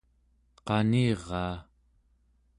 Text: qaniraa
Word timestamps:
qaniraa 0.67 1.55